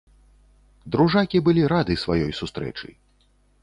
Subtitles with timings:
[0.95, 2.87] Дружакі былі рады сваёй сустрэчы.